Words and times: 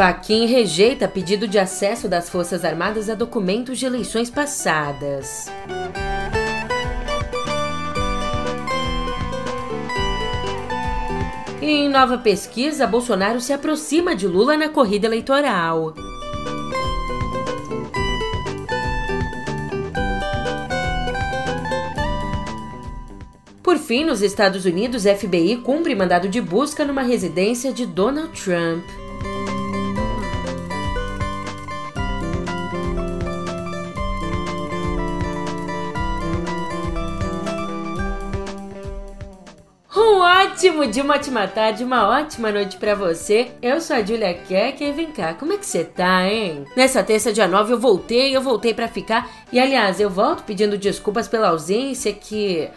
Faquin 0.00 0.46
rejeita 0.46 1.06
pedido 1.06 1.46
de 1.46 1.58
acesso 1.58 2.08
das 2.08 2.30
Forças 2.30 2.64
Armadas 2.64 3.10
a 3.10 3.14
documentos 3.14 3.78
de 3.78 3.84
eleições 3.84 4.30
passadas. 4.30 5.50
Em 11.60 11.86
nova 11.90 12.16
pesquisa, 12.16 12.86
Bolsonaro 12.86 13.42
se 13.42 13.52
aproxima 13.52 14.16
de 14.16 14.26
Lula 14.26 14.56
na 14.56 14.70
corrida 14.70 15.06
eleitoral. 15.06 15.94
Por 23.62 23.76
fim, 23.76 24.06
nos 24.06 24.22
Estados 24.22 24.64
Unidos, 24.64 25.02
FBI 25.02 25.58
cumpre 25.58 25.94
mandado 25.94 26.26
de 26.26 26.40
busca 26.40 26.86
numa 26.86 27.02
residência 27.02 27.70
de 27.70 27.84
Donald 27.84 28.30
Trump. 28.32 28.82
Ótimo 40.40 40.86
dia, 40.86 41.04
uma 41.04 41.16
ótima 41.16 41.46
tarde, 41.46 41.84
uma 41.84 42.08
ótima 42.08 42.50
noite 42.50 42.78
para 42.78 42.94
você. 42.94 43.50
Eu 43.60 43.78
sou 43.78 43.96
a 43.96 44.02
Julia 44.02 44.32
Keck 44.32 44.82
e 44.82 44.90
vem 44.90 45.12
cá, 45.12 45.34
como 45.34 45.52
é 45.52 45.58
que 45.58 45.66
você 45.66 45.84
tá, 45.84 46.26
hein? 46.26 46.64
Nessa 46.74 47.02
terça, 47.02 47.30
dia 47.30 47.46
9, 47.46 47.74
eu 47.74 47.78
voltei, 47.78 48.34
eu 48.34 48.40
voltei 48.40 48.72
para 48.72 48.88
ficar. 48.88 49.28
E 49.52 49.60
aliás, 49.60 50.00
eu 50.00 50.08
volto 50.08 50.42
pedindo 50.44 50.78
desculpas 50.78 51.28
pela 51.28 51.48
ausência 51.48 52.10
que 52.14 52.70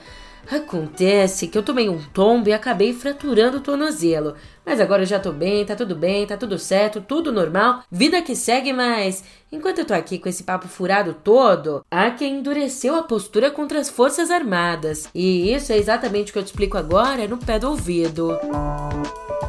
Acontece 0.49 1.47
que 1.47 1.57
eu 1.57 1.63
tomei 1.63 1.89
um 1.89 2.02
tombo 2.13 2.49
e 2.49 2.53
acabei 2.53 2.93
fraturando 2.93 3.58
o 3.58 3.61
tornozelo. 3.61 4.36
Mas 4.66 4.80
agora 4.80 5.03
eu 5.03 5.05
já 5.05 5.19
tô 5.19 5.31
bem, 5.31 5.66
tá 5.66 5.75
tudo 5.75 5.95
bem, 5.95 6.25
tá 6.25 6.38
tudo 6.38 6.58
certo, 6.59 7.02
tudo 7.02 7.31
normal. 7.31 7.83
Vida 7.91 8.22
que 8.22 8.35
segue, 8.35 8.72
mas 8.72 9.23
enquanto 9.52 9.80
eu 9.80 9.85
tô 9.85 9.94
aqui 9.94 10.17
com 10.17 10.30
esse 10.30 10.44
papo 10.44 10.67
furado 10.67 11.13
todo, 11.23 11.85
há 11.89 12.11
quem 12.11 12.39
endureceu 12.39 12.95
a 12.95 13.03
postura 13.03 13.52
contra 13.52 13.80
as 13.80 13.89
Forças 13.89 14.31
Armadas. 14.31 15.09
E 15.13 15.53
isso 15.53 15.72
é 15.72 15.77
exatamente 15.77 16.30
o 16.30 16.33
que 16.33 16.39
eu 16.39 16.44
te 16.44 16.47
explico 16.47 16.78
agora 16.78 17.28
no 17.28 17.38
pé 17.38 17.59
do 17.59 17.69
ouvido. 17.69 18.38
Música 18.44 19.42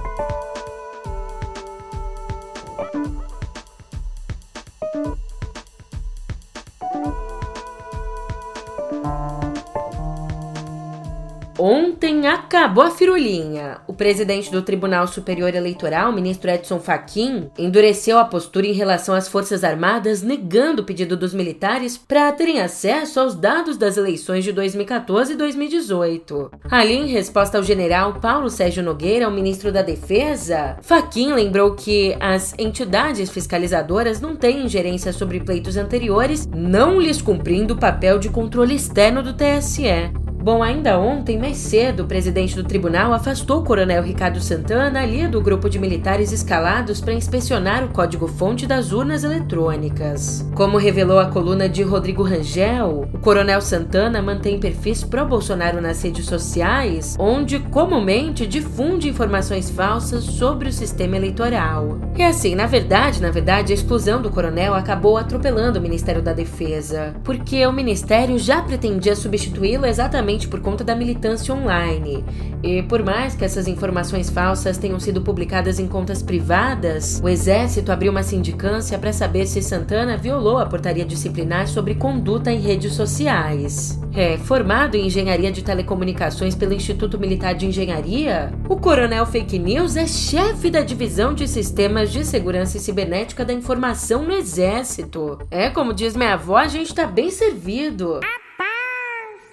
Acabou 12.26 12.84
a 12.84 12.90
firulinha. 12.90 13.78
O 13.86 13.92
presidente 13.92 14.50
do 14.50 14.62
Tribunal 14.62 15.06
Superior 15.06 15.54
Eleitoral, 15.54 16.12
ministro 16.12 16.50
Edson 16.50 16.80
Fachin, 16.80 17.50
endureceu 17.58 18.18
a 18.18 18.24
postura 18.24 18.66
em 18.66 18.72
relação 18.72 19.14
às 19.14 19.28
Forças 19.28 19.62
Armadas, 19.62 20.22
negando 20.22 20.82
o 20.82 20.84
pedido 20.84 21.16
dos 21.16 21.34
militares 21.34 21.98
para 21.98 22.32
terem 22.32 22.60
acesso 22.60 23.20
aos 23.20 23.34
dados 23.34 23.76
das 23.76 23.96
eleições 23.96 24.44
de 24.44 24.52
2014 24.52 25.32
e 25.32 25.36
2018. 25.36 26.50
Ali, 26.70 26.94
em 26.94 27.06
resposta 27.06 27.58
ao 27.58 27.64
general 27.64 28.14
Paulo 28.20 28.48
Sérgio 28.48 28.82
Nogueira, 28.82 29.28
o 29.28 29.32
ministro 29.32 29.70
da 29.70 29.82
Defesa, 29.82 30.76
Fachin 30.82 31.32
lembrou 31.32 31.74
que 31.74 32.16
as 32.20 32.54
entidades 32.58 33.30
fiscalizadoras 33.30 34.20
não 34.20 34.34
têm 34.34 34.64
ingerência 34.64 35.12
sobre 35.12 35.40
pleitos 35.40 35.76
anteriores, 35.76 36.46
não 36.46 37.00
lhes 37.00 37.20
cumprindo 37.20 37.74
o 37.74 37.78
papel 37.78 38.18
de 38.18 38.28
controle 38.28 38.74
externo 38.74 39.22
do 39.22 39.34
TSE. 39.34 40.23
Bom, 40.44 40.62
ainda 40.62 40.98
ontem, 40.98 41.38
mais 41.38 41.56
cedo, 41.56 42.02
o 42.02 42.06
presidente 42.06 42.54
do 42.54 42.62
tribunal 42.62 43.14
afastou 43.14 43.60
o 43.60 43.64
coronel 43.64 44.02
Ricardo 44.02 44.42
Santana 44.42 45.00
ali 45.00 45.26
do 45.26 45.40
grupo 45.40 45.70
de 45.70 45.78
militares 45.78 46.32
escalados 46.32 47.00
para 47.00 47.14
inspecionar 47.14 47.82
o 47.82 47.88
código-fonte 47.88 48.66
das 48.66 48.92
urnas 48.92 49.24
eletrônicas. 49.24 50.46
Como 50.54 50.76
revelou 50.76 51.18
a 51.18 51.30
coluna 51.30 51.66
de 51.66 51.82
Rodrigo 51.82 52.22
Rangel, 52.22 53.08
o 53.10 53.18
coronel 53.20 53.62
Santana 53.62 54.20
mantém 54.20 54.60
perfis 54.60 55.02
pró-Bolsonaro 55.02 55.80
nas 55.80 56.02
redes 56.02 56.26
sociais, 56.26 57.16
onde 57.18 57.58
comumente 57.58 58.46
difunde 58.46 59.08
informações 59.08 59.70
falsas 59.70 60.24
sobre 60.24 60.68
o 60.68 60.72
sistema 60.74 61.16
eleitoral. 61.16 61.96
E 62.18 62.22
assim, 62.22 62.54
na 62.54 62.66
verdade, 62.66 63.22
na 63.22 63.30
verdade, 63.30 63.72
a 63.72 63.74
exclusão 63.74 64.20
do 64.20 64.30
coronel 64.30 64.74
acabou 64.74 65.16
atropelando 65.16 65.78
o 65.78 65.82
Ministério 65.82 66.20
da 66.20 66.34
Defesa, 66.34 67.14
porque 67.24 67.66
o 67.66 67.72
ministério 67.72 68.38
já 68.38 68.60
pretendia 68.60 69.16
substituí-lo 69.16 69.86
exatamente 69.86 70.33
por 70.48 70.60
conta 70.60 70.82
da 70.82 70.96
militância 70.96 71.54
online. 71.54 72.24
E 72.62 72.82
por 72.82 73.02
mais 73.04 73.34
que 73.34 73.44
essas 73.44 73.68
informações 73.68 74.30
falsas 74.30 74.78
tenham 74.78 74.98
sido 74.98 75.20
publicadas 75.20 75.78
em 75.78 75.86
contas 75.86 76.22
privadas, 76.22 77.20
o 77.22 77.28
Exército 77.28 77.92
abriu 77.92 78.10
uma 78.10 78.22
sindicância 78.22 78.98
para 78.98 79.12
saber 79.12 79.46
se 79.46 79.62
Santana 79.62 80.16
violou 80.16 80.58
a 80.58 80.66
portaria 80.66 81.04
disciplinar 81.04 81.68
sobre 81.68 81.94
conduta 81.94 82.50
em 82.50 82.60
redes 82.60 82.94
sociais. 82.94 84.00
É, 84.14 84.38
formado 84.38 84.94
em 84.94 85.06
engenharia 85.06 85.50
de 85.50 85.62
telecomunicações 85.62 86.54
pelo 86.54 86.72
Instituto 86.72 87.18
Militar 87.18 87.54
de 87.54 87.66
Engenharia, 87.66 88.52
o 88.68 88.76
coronel 88.76 89.26
Fake 89.26 89.58
News 89.58 89.96
é 89.96 90.06
chefe 90.06 90.70
da 90.70 90.80
divisão 90.80 91.34
de 91.34 91.48
sistemas 91.48 92.12
de 92.12 92.24
segurança 92.24 92.76
e 92.76 92.80
cibernética 92.80 93.44
da 93.44 93.52
informação 93.52 94.22
no 94.22 94.32
Exército. 94.32 95.38
É, 95.50 95.68
como 95.68 95.92
diz 95.92 96.16
minha 96.16 96.34
avó, 96.34 96.56
a 96.56 96.68
gente 96.68 96.94
tá 96.94 97.06
bem 97.06 97.30
servido. 97.30 98.20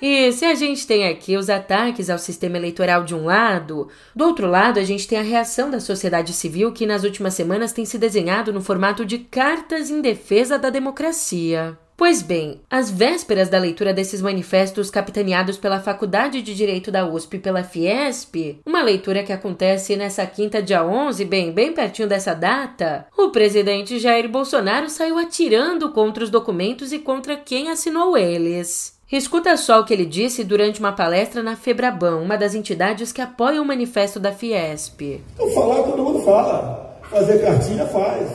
E 0.02 0.32
se 0.32 0.46
a 0.46 0.56
gente 0.56 0.88
tem 0.88 1.08
aqui 1.08 1.38
os 1.38 1.48
ataques 1.48 2.10
ao 2.10 2.18
sistema 2.18 2.58
eleitoral 2.58 3.04
de 3.04 3.14
um 3.14 3.26
lado, 3.26 3.88
do 4.16 4.26
outro 4.26 4.48
lado 4.48 4.80
a 4.80 4.84
gente 4.84 5.08
tem 5.08 5.20
a 5.20 5.24
reação 5.24 5.70
da 5.70 5.80
sociedade 5.80 6.34
civil 6.34 6.72
que 6.72 6.88
nas 6.88 7.04
últimas 7.04 7.36
semanas 7.36 7.72
tem 7.72 7.86
se 7.86 8.00
desenhado 8.00 8.52
no 8.52 8.62
formato 8.62 9.06
de 9.06 9.20
cartas 9.20 9.92
em 9.92 10.02
defesa 10.02 10.58
da 10.58 10.72
democracia. 10.72 11.78
Pois 11.96 12.24
bem, 12.24 12.62
às 12.68 12.90
vésperas 12.90 13.48
da 13.48 13.60
leitura 13.60 13.94
desses 13.94 14.24
manifestos 14.24 14.90
capitaneados 14.90 15.56
pela 15.56 15.80
Faculdade 15.80 16.42
de 16.42 16.56
Direito 16.56 16.90
da 16.90 17.06
USP 17.06 17.38
e 17.38 17.40
pela 17.40 17.64
Fiesp, 17.64 18.60
uma 18.66 18.82
leitura 18.82 19.22
que 19.22 19.32
acontece 19.32 19.96
nessa 19.96 20.26
quinta 20.26 20.64
dia 20.64 20.84
11, 20.84 21.24
bem, 21.26 21.52
bem 21.52 21.74
pertinho 21.74 22.08
dessa 22.08 22.34
data, 22.34 23.06
o 23.16 23.30
presidente 23.30 24.00
Jair 24.00 24.28
Bolsonaro 24.28 24.90
saiu 24.90 25.20
atirando 25.20 25.92
contra 25.92 26.24
os 26.24 26.32
documentos 26.32 26.92
e 26.92 26.98
contra 26.98 27.38
quem 27.38 27.70
assinou 27.70 28.18
eles. 28.18 29.00
Escuta 29.12 29.58
só 29.58 29.82
o 29.82 29.84
que 29.84 29.94
ele 29.94 30.06
disse 30.06 30.42
durante 30.42 30.80
uma 30.80 30.94
palestra 30.94 31.44
na 31.44 31.58
Febraban, 31.58 32.16
uma 32.18 32.38
das 32.38 32.56
entidades 32.56 33.12
que 33.12 33.20
apoia 33.20 33.62
o 33.62 33.66
manifesto 33.66 34.22
da 34.22 34.32
Fiesp. 34.32 35.22
Então, 35.34 35.50
falar 35.52 35.84
todo 35.84 36.02
mundo 36.02 36.20
fala, 36.20 36.98
fazer 37.10 37.40
cartinha 37.40 37.86
faz. 37.88 38.30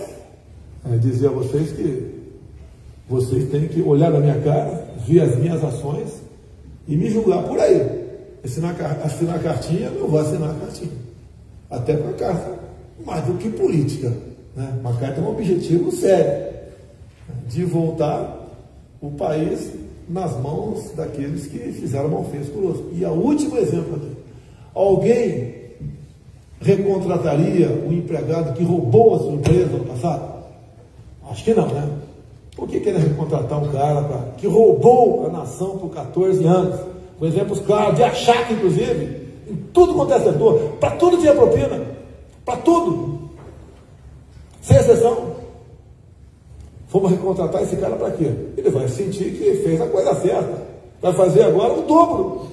É 0.93 0.99
dizer 0.99 1.29
a 1.29 1.31
vocês 1.31 1.73
que 1.73 2.15
vocês 3.09 3.49
têm 3.49 3.69
que 3.69 3.81
olhar 3.81 4.11
na 4.11 4.21
minha 4.21 4.39
cara, 4.43 4.87
ver 5.07 5.21
as 5.21 5.37
minhas 5.37 5.65
ações 5.65 6.21
e 6.87 6.95
me 6.95 7.09
julgar 7.09 7.43
por 7.45 7.59
aí. 7.59 8.05
Assinar, 8.45 8.77
assinar 9.03 9.43
cartinha, 9.43 9.89
eu 9.89 10.07
vou 10.07 10.21
assinar 10.21 10.55
cartinha. 10.57 10.93
Até 11.71 11.97
para 11.97 12.13
carta, 12.13 12.59
mais 13.03 13.25
do 13.25 13.39
que 13.39 13.49
política. 13.49 14.13
Né? 14.55 14.77
Uma 14.81 14.95
carta 14.97 15.21
é 15.21 15.25
um 15.25 15.31
objetivo 15.31 15.91
sério 15.91 16.55
de 17.49 17.65
voltar 17.65 18.47
o 19.01 19.11
país 19.13 19.86
nas 20.09 20.37
mãos 20.41 20.93
daqueles 20.93 21.47
que 21.47 21.59
fizeram 21.59 22.09
mal 22.09 22.25
feito 22.25 22.53
conosco. 22.53 22.87
E 22.93 23.05
o 23.05 23.11
último 23.11 23.57
exemplo 23.59 23.97
aqui. 23.97 24.13
Alguém 24.75 25.55
recontrataria 26.61 27.69
o 27.71 27.93
empregado 27.93 28.55
que 28.55 28.65
roubou 28.65 29.15
a 29.15 29.19
sua 29.19 29.33
empresa 29.33 29.77
no 29.77 29.85
passado? 29.85 30.37
Acho 31.31 31.45
que 31.45 31.55
não, 31.55 31.67
né? 31.69 31.89
Por 32.55 32.69
que 32.69 32.81
querer 32.81 32.99
recontratar 32.99 33.63
um 33.63 33.71
cara 33.71 34.03
pra, 34.03 34.19
que 34.39 34.47
roubou 34.47 35.27
a 35.27 35.29
nação 35.29 35.77
por 35.79 35.91
14 35.91 36.45
anos? 36.45 36.81
Com 37.19 37.27
exemplos 37.27 37.61
claros, 37.61 37.97
de 37.97 38.03
achar 38.03 38.47
que, 38.47 38.55
inclusive, 38.55 39.27
em 39.49 39.57
tudo 39.73 39.95
quanto 39.95 40.15
é 40.15 40.21
setor, 40.21 40.59
para 40.81 40.93
tudo 40.93 41.19
tinha 41.19 41.35
propina. 41.35 41.83
Para 42.45 42.57
tudo. 42.59 43.31
Sem 44.63 44.77
exceção. 44.77 45.37
Vamos 46.97 47.11
recontratar 47.11 47.63
esse 47.63 47.77
cara 47.77 47.95
para 47.95 48.11
quê? 48.13 48.25
Ele 48.57 48.71
vai 48.71 48.89
sentir 48.89 49.25
que 49.25 49.57
fez 49.57 49.79
a 49.83 49.87
coisa 49.87 50.15
certa. 50.15 50.67
Vai 51.03 51.13
fazer 51.13 51.43
agora 51.43 51.75
o 51.75 51.83
dobro. 51.83 52.47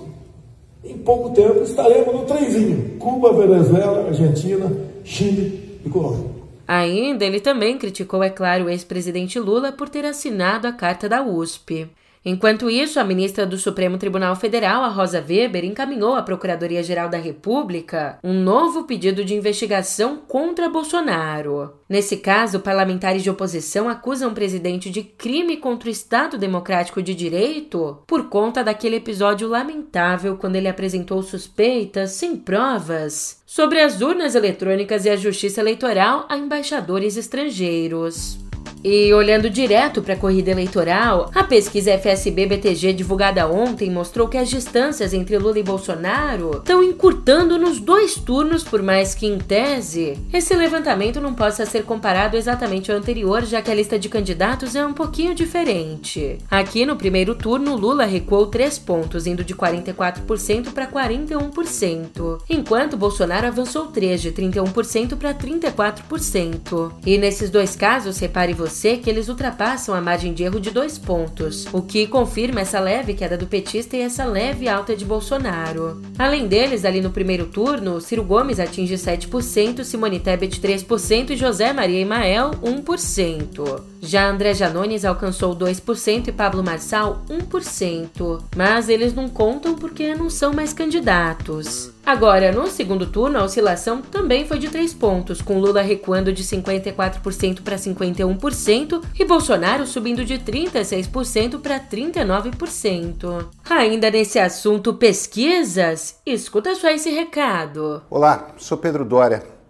Em 0.84 0.98
pouco 0.98 1.30
tempo 1.30 1.62
estaremos 1.62 2.13
no 2.13 2.25
trenzinho. 2.25 2.98
Cuba, 3.00 3.31
Venezuela, 3.31 4.06
Argentina, 4.06 4.69
Chile 5.06 5.80
e 5.86 5.90
Colômbia. 5.90 6.30
Ainda 6.68 7.24
ele 7.24 7.40
também 7.40 7.78
criticou, 7.78 8.22
é 8.22 8.30
claro, 8.30 8.66
o 8.66 8.69
ex-presidente 8.69 9.40
Lula 9.40 9.72
por 9.72 9.88
ter 9.88 10.04
assinado 10.04 10.68
a 10.68 10.74
carta 10.74 11.07
da 11.07 11.24
USP. 11.24 11.89
Enquanto 12.25 12.70
isso, 12.70 13.02
a 13.02 13.04
ministra 13.04 13.46
do 13.46 13.58
Supremo 13.58 13.98
Tribunal 13.98 14.34
Federal, 14.38 14.81
a 14.84 14.88
Rosa 14.88 15.20
Weber, 15.20 15.66
encaminhou 15.66 16.16
à 16.16 16.22
Procuradoria-Geral 16.22 17.10
da 17.10 17.18
República 17.18 18.18
um 18.24 18.34
novo 18.34 18.86
pedido 18.86 19.25
de 19.25 19.36
investigação 19.36 20.16
contra 20.16 20.70
Bolsonaro. 20.70 21.74
Nesse 21.90 22.18
caso, 22.18 22.62
parlamentares 22.62 23.24
de 23.24 23.30
oposição 23.30 23.90
acusam 23.90 24.31
o 24.31 24.34
presidente 24.34 24.90
de 24.90 25.04
crime 25.04 25.58
contra 25.58 25.90
o 25.90 25.92
Estado 25.92 26.38
Democrático 26.38 27.04
de 27.04 27.14
Direito 27.14 28.02
por 28.08 28.30
conta 28.30 28.64
daquele 28.64 28.96
episódio 28.96 29.50
lamentável 29.50 30.38
quando 30.38 30.56
ele 30.56 30.70
apresentou 30.70 31.22
suspeitas 31.22 32.12
sem 32.12 32.38
provas 32.38 33.42
sobre 33.46 33.81
as 33.81 34.00
urnas 34.00 34.34
eletrônicas 34.34 35.06
e 35.06 35.10
a 35.10 35.18
justiça 35.18 35.60
eleitoral 35.60 36.25
a 36.30 36.38
embaixadores 36.38 37.18
estrangeiros. 37.18 38.43
E 38.84 39.14
olhando 39.14 39.50
direto 39.50 40.02
para 40.02 40.14
a 40.14 40.18
corrida 40.18 40.52
eleitoral, 40.52 41.32
a 41.34 41.42
pesquisa 41.42 41.98
FSB-BTG 41.98 42.92
divulgada 42.92 43.48
ontem 43.48 43.90
mostrou 43.90 44.28
que 44.28 44.38
as 44.38 44.50
distâncias 44.50 45.14
entre 45.14 45.38
Lula 45.38 45.58
e 45.58 45.64
Bolsonaro 45.64 46.58
estão 46.58 46.84
encurtando 46.84 47.58
nos 47.58 47.80
dois 47.80 48.16
turnos, 48.16 48.62
por 48.62 48.82
mais 48.82 49.16
que, 49.16 49.26
em 49.26 49.38
tese, 49.38 50.20
esse 50.34 50.54
levantamento 50.54 51.22
não 51.22 51.34
possa 51.34 51.66
ser 51.66 51.84
comparado 51.84 52.36
exatamente 52.36 52.92
ao 52.92 52.98
anterior, 52.98 53.46
já 53.46 53.62
que 53.62 53.72
a 53.72 53.76
lista 53.76 53.98
de 53.98 54.10
candidatos 54.10 54.76
é 54.76 54.86
um 54.86 54.92
pouquinho 54.92 55.34
diferente. 55.34 56.38
Aqui 56.52 56.86
no 56.86 56.98
primeiro 56.98 57.36
turno, 57.36 57.78
Lula 57.78 58.04
recuou 58.04 58.48
3 58.48 58.80
pontos, 58.80 59.26
indo 59.26 59.46
de 59.46 59.56
44% 59.56 60.74
para 60.74 60.88
41%, 60.88 62.42
enquanto 62.50 62.98
Bolsonaro 62.98 63.48
avançou 63.48 63.86
3, 63.88 64.22
de 64.22 64.32
31% 64.34 65.16
para 65.16 65.34
34%. 65.34 66.92
E 67.06 67.18
nesses 67.18 67.50
dois 67.50 67.78
casos, 67.78 68.20
repare 68.20 68.52
você 68.52 68.73
você 68.74 68.98
que 68.98 69.10
eles 69.10 69.30
ultrapassam 69.30 69.94
a 69.94 70.02
margem 70.02 70.34
de 70.34 70.44
erro 70.44 70.60
de 70.60 70.72
dois 70.72 70.98
pontos, 70.98 71.68
o 71.72 71.81
que 71.81 72.08
confirma 72.08 72.62
essa 72.62 72.80
leve 72.80 73.14
queda 73.14 73.38
do 73.38 73.46
petista 73.46 73.96
e 73.96 74.02
essa 74.02 74.25
leve 74.25 74.68
alta 74.68 74.96
de 74.96 75.06
Bolsonaro. 75.06 76.02
Além 76.18 76.48
deles, 76.48 76.84
ali 76.84 77.00
no 77.00 77.12
primeiro 77.12 77.46
turno, 77.46 78.02
Ciro 78.02 78.24
Gomes 78.24 78.60
atinge 78.60 78.96
7%, 78.96 79.84
Simone 79.84 80.20
Tebet 80.20 80.60
3% 80.60 81.30
e 81.30 81.36
José 81.36 81.72
Maria 81.72 82.00
Emael 82.00 82.52
1%. 82.64 83.93
Já 84.06 84.30
André 84.30 84.54
Janones 84.54 85.06
alcançou 85.06 85.56
2% 85.56 86.28
e 86.28 86.32
Pablo 86.34 86.62
Marçal 86.62 87.24
1%, 87.30 88.42
mas 88.54 88.90
eles 88.90 89.14
não 89.14 89.30
contam 89.30 89.76
porque 89.76 90.14
não 90.14 90.30
são 90.30 90.52
mais 90.52 90.74
candidatos. 90.74 91.90
Agora, 92.06 92.52
no 92.52 92.68
segundo 92.68 93.06
turno, 93.06 93.40
a 93.40 93.46
oscilação 93.46 94.02
também 94.02 94.46
foi 94.46 94.60
de 94.60 94.68
3 94.68 94.94
pontos, 94.94 95.42
com 95.42 95.58
Lula 95.58 95.82
recuando 95.82 96.34
de 96.34 96.44
54% 96.44 97.62
para 97.62 97.78
51% 97.78 99.02
e 99.18 99.24
Bolsonaro 99.24 99.88
subindo 99.88 100.26
de 100.26 100.38
36% 100.38 101.62
para 101.62 101.80
39%. 101.80 103.46
Ainda 103.70 104.12
nesse 104.12 104.38
assunto 104.38 104.96
pesquisas, 104.96 106.20
escuta 106.26 106.76
só 106.76 106.90
esse 106.90 107.10
recado. 107.10 108.02
Olá, 108.10 108.50
sou 108.58 108.78
Pedro 108.78 109.06
Dória. 109.06 109.62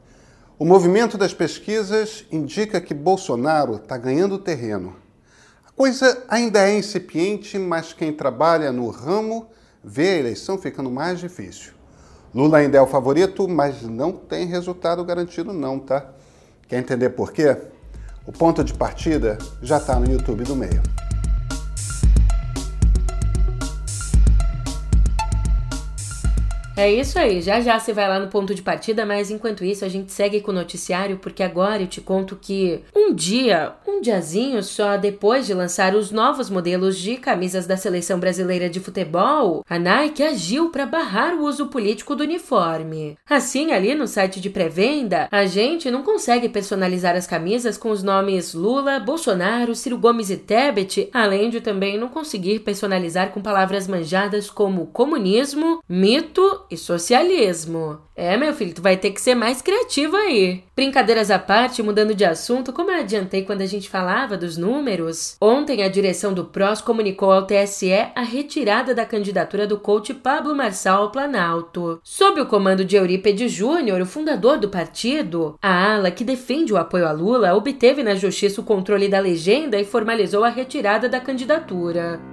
O 0.64 0.66
movimento 0.66 1.18
das 1.18 1.34
pesquisas 1.34 2.24
indica 2.32 2.80
que 2.80 2.94
Bolsonaro 2.94 3.76
está 3.76 3.98
ganhando 3.98 4.40
terreno. 4.40 4.96
A 5.68 5.72
coisa 5.74 6.24
ainda 6.30 6.66
é 6.66 6.78
incipiente, 6.78 7.60
mas 7.60 7.92
quem 7.92 8.14
trabalha 8.14 8.72
no 8.72 8.90
ramo 8.90 9.48
vê 9.84 10.12
a 10.12 10.20
eleição 10.20 10.58
ficando 10.58 10.90
mais 10.90 11.20
difícil. 11.20 11.74
Lula 12.34 12.60
ainda 12.60 12.78
é 12.78 12.82
o 12.82 12.88
favorito, 12.88 13.46
mas 13.46 13.82
não 13.82 14.14
tem 14.14 14.46
resultado 14.46 15.04
garantido 15.04 15.52
não, 15.52 15.78
tá? 15.78 16.12
Quer 16.66 16.80
entender 16.80 17.10
por 17.10 17.34
quê? 17.34 17.58
O 18.26 18.32
ponto 18.32 18.64
de 18.64 18.74
partida 18.74 19.38
já 19.62 19.80
está 19.80 20.00
no 20.00 20.10
YouTube 20.10 20.46
do 20.46 20.56
meio. 20.56 20.82
É 26.76 26.92
isso 26.92 27.20
aí, 27.20 27.40
já 27.40 27.62
já 27.62 27.80
você 27.80 27.94
vai 27.94 28.10
lá 28.10 28.20
no 28.20 28.30
ponto 28.30 28.56
de 28.56 28.64
partida, 28.64 29.06
mas 29.06 29.30
enquanto 29.30 29.64
isso 29.64 29.86
a 29.86 29.88
gente 29.88 30.12
segue 30.12 30.42
com 30.42 30.50
o 30.50 30.56
noticiário, 30.56 31.18
porque 31.18 31.44
agora 31.44 31.84
eu 31.84 31.88
te 31.88 32.02
conto 32.02 32.36
que 32.36 32.82
um 32.96 33.14
dia, 33.14 33.74
um 33.88 34.02
diazinho 34.02 34.62
só 34.64 34.98
depois 34.98 35.46
de 35.46 35.54
lançar 35.54 35.96
os 35.96 36.10
novos 36.10 36.50
modelos 36.50 36.98
de 36.98 37.18
camisas 37.18 37.68
da 37.68 37.78
seleção 37.78 38.20
brasileira 38.20 38.68
de 38.68 38.80
futebol, 38.80 39.64
a 39.70 39.78
Nike 39.78 40.24
agiu 40.24 40.72
para 40.72 40.88
barrar 40.88 41.36
o 41.36 41.44
uso 41.44 41.68
político 41.68 42.16
do 42.16 42.24
uniforme. 42.24 43.18
Assim, 43.30 43.72
ali 43.72 43.94
no 43.94 44.08
site 44.08 44.42
de 44.42 44.50
pré-venda, 44.50 45.28
a 45.32 45.46
gente 45.46 45.92
não 45.92 46.02
consegue 46.02 46.50
personalizar 46.50 47.16
as 47.16 47.28
camisas 47.28 47.78
com 47.78 47.92
os 47.92 48.02
nomes 48.02 48.56
Lula, 48.56 49.00
Bolsonaro, 49.00 49.76
Ciro 49.76 50.00
Gomes 50.00 50.32
e 50.32 50.38
Tebet, 50.38 51.08
além 51.14 51.52
de 51.52 51.62
também 51.62 52.00
não 52.00 52.10
conseguir 52.10 52.60
personalizar 52.62 53.30
com 53.30 53.44
palavras 53.44 53.88
manjadas 53.88 54.50
como 54.50 54.88
comunismo, 54.88 55.84
mito 55.88 56.63
e 56.74 56.78
socialismo. 56.78 58.00
É, 58.16 58.38
meu 58.38 58.54
filho, 58.54 58.74
tu 58.74 58.82
vai 58.82 58.96
ter 58.96 59.12
que 59.12 59.22
ser 59.22 59.34
mais 59.34 59.62
criativo 59.62 60.16
aí. 60.16 60.64
Brincadeiras 60.76 61.32
à 61.32 61.40
parte, 61.40 61.82
mudando 61.82 62.14
de 62.14 62.24
assunto, 62.24 62.72
como 62.72 62.92
eu 62.92 63.00
adiantei 63.00 63.44
quando 63.44 63.62
a 63.62 63.66
gente 63.66 63.90
falava 63.90 64.38
dos 64.38 64.56
números, 64.56 65.36
ontem 65.42 65.84
a 65.84 65.88
direção 65.88 66.34
do 66.34 66.46
PROS 66.46 66.82
comunicou 66.82 67.32
ao 67.32 67.46
TSE 67.46 67.92
a 68.16 68.22
retirada 68.22 68.94
da 68.94 69.06
candidatura 69.06 69.66
do 69.66 69.80
coach 69.80 70.14
Pablo 70.14 70.56
Marçal 70.56 71.04
ao 71.04 71.12
Planalto. 71.12 72.00
Sob 72.04 72.40
o 72.40 72.46
comando 72.46 72.86
de 72.86 72.96
Eurípedes 72.96 73.52
Júnior, 73.52 74.02
o 74.02 74.06
fundador 74.06 74.60
do 74.60 74.70
partido, 74.70 75.58
a 75.62 75.94
ala 75.94 76.12
que 76.12 76.24
defende 76.24 76.74
o 76.74 76.78
apoio 76.78 77.08
a 77.08 77.12
Lula 77.12 77.56
obteve 77.56 78.04
na 78.04 78.16
justiça 78.16 78.62
o 78.62 78.64
controle 78.64 79.08
da 79.08 79.20
legenda 79.20 79.80
e 79.80 79.86
formalizou 79.86 80.44
a 80.44 80.50
retirada 80.50 81.10
da 81.10 81.20
candidatura. 81.20 82.33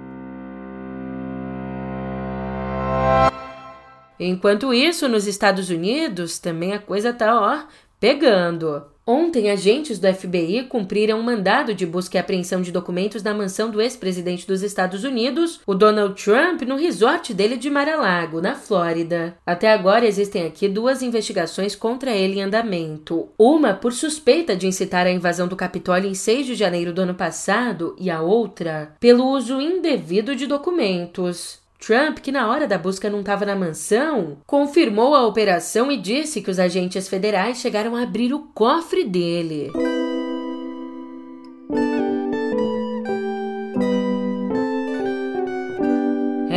Enquanto 4.23 4.71
isso, 4.71 5.07
nos 5.07 5.25
Estados 5.25 5.71
Unidos, 5.71 6.37
também 6.37 6.73
a 6.73 6.79
coisa 6.79 7.11
tá, 7.11 7.35
ó, 7.35 7.65
pegando. 7.99 8.83
Ontem, 9.05 9.49
agentes 9.49 9.97
do 9.97 10.13
FBI 10.13 10.67
cumpriram 10.69 11.19
um 11.19 11.23
mandado 11.23 11.73
de 11.73 11.87
busca 11.87 12.17
e 12.17 12.19
apreensão 12.19 12.61
de 12.61 12.71
documentos 12.71 13.23
na 13.23 13.33
mansão 13.33 13.71
do 13.71 13.81
ex-presidente 13.81 14.45
dos 14.45 14.61
Estados 14.61 15.03
Unidos, 15.03 15.59
o 15.65 15.73
Donald 15.73 16.23
Trump, 16.23 16.61
no 16.61 16.75
resort 16.75 17.33
dele 17.33 17.57
de 17.57 17.67
Mar-a-Lago, 17.67 18.39
na 18.39 18.53
Flórida. 18.53 19.35
Até 19.43 19.73
agora 19.73 20.05
existem 20.05 20.45
aqui 20.45 20.69
duas 20.69 21.01
investigações 21.01 21.75
contra 21.75 22.11
ele 22.11 22.37
em 22.37 22.43
andamento. 22.43 23.27
Uma 23.39 23.73
por 23.73 23.91
suspeita 23.91 24.55
de 24.55 24.67
incitar 24.67 25.07
a 25.07 25.11
invasão 25.11 25.47
do 25.47 25.55
Capitólio 25.55 26.07
em 26.07 26.13
6 26.13 26.45
de 26.45 26.53
janeiro 26.53 26.93
do 26.93 27.01
ano 27.01 27.15
passado 27.15 27.95
e 27.99 28.07
a 28.11 28.21
outra 28.21 28.93
pelo 28.99 29.25
uso 29.25 29.59
indevido 29.59 30.35
de 30.35 30.45
documentos. 30.45 31.60
Trump, 31.81 32.19
que 32.19 32.31
na 32.31 32.47
hora 32.47 32.67
da 32.67 32.77
busca 32.77 33.09
não 33.09 33.21
estava 33.21 33.43
na 33.43 33.55
mansão, 33.55 34.37
confirmou 34.45 35.15
a 35.15 35.25
operação 35.25 35.91
e 35.91 35.97
disse 35.97 36.39
que 36.39 36.51
os 36.51 36.59
agentes 36.59 37.09
federais 37.09 37.57
chegaram 37.57 37.95
a 37.95 38.03
abrir 38.03 38.33
o 38.33 38.47
cofre 38.53 39.03
dele. 39.03 39.71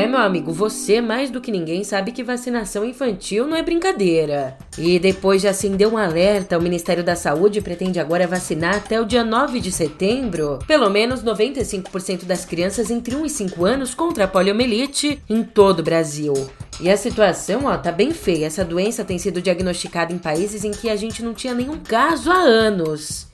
É, 0.05 0.07
meu 0.07 0.19
amigo, 0.19 0.53
você 0.53 1.01
mais 1.01 1.31
do 1.31 1.41
que 1.41 1.51
ninguém 1.51 1.83
sabe 1.83 2.13
que 2.13 2.23
vacinação 2.23 2.85
infantil 2.85 3.47
não 3.47 3.57
é 3.57 3.63
brincadeira. 3.63 4.55
E 4.77 4.99
depois 4.99 5.41
de 5.41 5.49
acender 5.49 5.89
um 5.89 5.97
alerta, 5.97 6.59
o 6.59 6.63
Ministério 6.63 7.03
da 7.03 7.17
Saúde 7.17 7.63
pretende 7.63 7.99
agora 7.99 8.27
vacinar 8.27 8.77
até 8.77 9.01
o 9.01 9.07
dia 9.07 9.25
9 9.25 9.61
de 9.61 9.73
setembro 9.73 10.59
pelo 10.67 10.91
menos 10.91 11.25
95% 11.25 12.27
das 12.27 12.45
crianças 12.45 12.91
entre 12.91 13.17
1 13.17 13.25
e 13.25 13.31
5 13.31 13.65
anos 13.65 13.95
contra 13.95 14.25
a 14.25 14.29
poliomielite 14.29 15.23
em 15.27 15.43
todo 15.43 15.81
o 15.81 15.83
Brasil. 15.83 16.35
E 16.79 16.91
a 16.91 16.99
situação, 16.99 17.65
ó, 17.65 17.79
tá 17.79 17.91
bem 17.91 18.11
feia. 18.11 18.45
Essa 18.45 18.63
doença 18.63 19.07
tem 19.07 19.17
sido 19.19 19.41
diagnosticada 19.41 20.13
em 20.13 20.19
países 20.19 20.65
em 20.65 20.71
que 20.71 20.91
a 20.91 20.97
gente 20.97 21.23
não 21.23 21.33
tinha 21.33 21.55
nenhum 21.55 21.79
caso 21.79 22.31
há 22.31 22.37
anos. 22.37 23.27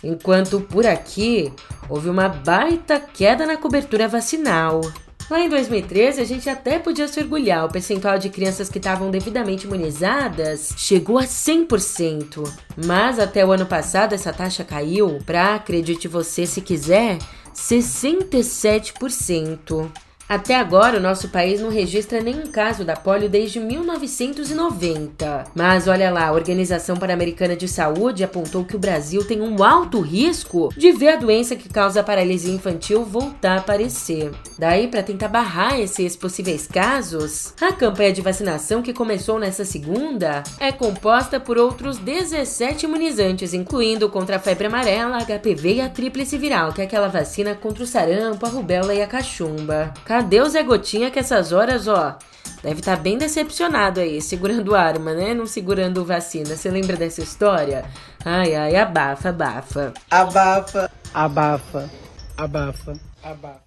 Enquanto 0.00 0.60
por 0.60 0.86
aqui 0.86 1.52
houve 1.88 2.08
uma 2.08 2.28
baita 2.28 3.00
queda 3.00 3.44
na 3.44 3.56
cobertura 3.56 4.06
vacinal. 4.06 4.80
Lá 5.30 5.40
em 5.40 5.48
2013, 5.48 6.20
a 6.20 6.24
gente 6.24 6.50
até 6.50 6.78
podia 6.78 7.08
se 7.08 7.18
orgulhar, 7.18 7.64
o 7.64 7.72
percentual 7.72 8.18
de 8.18 8.28
crianças 8.28 8.68
que 8.68 8.76
estavam 8.76 9.10
devidamente 9.10 9.66
imunizadas 9.66 10.74
chegou 10.76 11.18
a 11.18 11.24
100%. 11.24 12.46
Mas 12.84 13.18
até 13.18 13.42
o 13.44 13.50
ano 13.50 13.64
passado, 13.64 14.12
essa 14.12 14.34
taxa 14.34 14.62
caiu 14.64 15.18
para, 15.24 15.54
acredite 15.54 16.06
você 16.06 16.44
se 16.44 16.60
quiser, 16.60 17.16
67%. 17.54 19.90
Até 20.28 20.56
agora, 20.56 20.96
o 20.96 21.02
nosso 21.02 21.28
país 21.28 21.60
não 21.60 21.68
registra 21.68 22.20
nenhum 22.20 22.46
caso 22.46 22.82
da 22.82 22.96
polio 22.96 23.28
desde 23.28 23.60
1990. 23.60 25.44
Mas 25.54 25.86
olha 25.86 26.10
lá, 26.10 26.28
a 26.28 26.32
Organização 26.32 26.96
Pan-Americana 26.96 27.54
de 27.54 27.68
Saúde 27.68 28.24
apontou 28.24 28.64
que 28.64 28.74
o 28.74 28.78
Brasil 28.78 29.24
tem 29.26 29.42
um 29.42 29.62
alto 29.62 30.00
risco 30.00 30.70
de 30.76 30.92
ver 30.92 31.08
a 31.10 31.16
doença 31.16 31.54
que 31.54 31.68
causa 31.68 32.02
paralisia 32.02 32.54
infantil 32.54 33.04
voltar 33.04 33.56
a 33.56 33.58
aparecer. 33.58 34.32
Daí, 34.58 34.88
para 34.88 35.02
tentar 35.02 35.28
barrar 35.28 35.78
esses 35.78 36.16
possíveis 36.16 36.66
casos, 36.66 37.52
a 37.60 37.72
campanha 37.72 38.12
de 38.12 38.22
vacinação 38.22 38.80
que 38.80 38.94
começou 38.94 39.38
nessa 39.38 39.64
segunda 39.64 40.42
é 40.58 40.72
composta 40.72 41.38
por 41.38 41.58
outros 41.58 41.98
17 41.98 42.86
imunizantes, 42.86 43.52
incluindo 43.52 44.08
contra 44.08 44.36
a 44.36 44.38
febre 44.38 44.68
amarela, 44.68 45.18
HPV 45.18 45.74
e 45.74 45.80
a 45.82 45.88
tríplice 45.88 46.38
viral, 46.38 46.72
que 46.72 46.80
é 46.80 46.84
aquela 46.84 47.08
vacina 47.08 47.54
contra 47.54 47.84
o 47.84 47.86
sarampo, 47.86 48.46
a 48.46 48.48
rubéola 48.48 48.94
e 48.94 49.02
a 49.02 49.06
cachumba. 49.06 49.92
Cadê 50.14 50.40
o 50.40 50.48
Zé 50.48 50.62
Gotinha 50.62 51.10
que 51.10 51.18
essas 51.18 51.50
horas, 51.50 51.88
ó, 51.88 52.16
deve 52.62 52.78
estar 52.78 52.96
tá 52.96 53.02
bem 53.02 53.18
decepcionado 53.18 53.98
aí, 53.98 54.22
segurando 54.22 54.72
arma, 54.72 55.12
né? 55.12 55.34
Não 55.34 55.44
segurando 55.44 56.04
vacina. 56.04 56.54
Você 56.54 56.70
lembra 56.70 56.96
dessa 56.96 57.20
história? 57.20 57.84
Ai, 58.24 58.54
ai, 58.54 58.76
abafa, 58.76 59.30
abafa. 59.30 59.92
Abafa, 60.08 60.88
abafa, 61.12 61.90
abafa, 62.36 62.92
abafa. 63.24 63.63